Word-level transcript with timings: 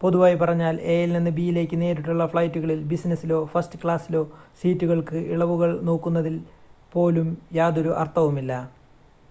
പൊതുവായി 0.00 0.34
പറഞ്ഞാൽ 0.34 0.80
എ-യിൽ 0.84 1.12
നിന്ന് 1.12 1.30
ബി-യിലേക്ക് 1.30 1.76
നേരിട്ടുള്ള 1.80 2.26
ഫ്ലൈറ്റുകളിൽ 2.26 2.80
ബിസിനസ്സിലോ 2.82 3.38
ഫസ്റ്റ് 3.44 3.78
ക്ലാസ്സിലോ 3.82 4.22
സീറ്റുകൾക്ക് 4.62 5.16
ഇളവുകൾ 5.30 5.80
നോക്കുന്നതിൽ 5.80 6.36
പോലും 6.92 7.30
യാതൊരു 7.52 7.92
അർത്ഥവുമില്ല 7.94 8.52